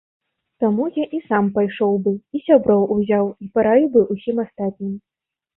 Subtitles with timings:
[0.63, 4.99] Таму я і сам пайшоў бы, і сяброў узяў і параіў бы ўсім астатнім.